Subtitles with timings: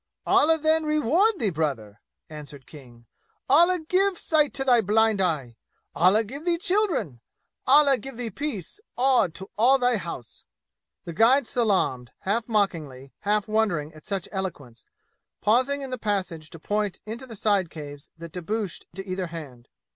[0.25, 3.05] "Allah, then, reward thee, brother!" answered King.
[3.47, 5.57] "Allah give sight to thy blind eye!
[5.93, 7.21] Allah give thee children!
[7.67, 10.43] Allah give thee peace, and to all thy house!"
[11.05, 14.87] The guide salaamed, half mockingly, half wondering at such eloquence,
[15.39, 19.69] pausing in the passage to point into the side caves that debouched to either hand.